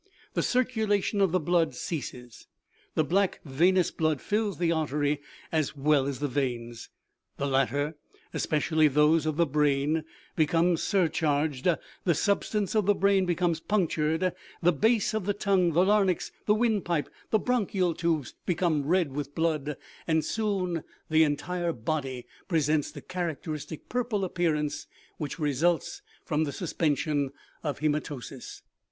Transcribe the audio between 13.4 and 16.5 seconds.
punctured, the base of the tongue, the larynx,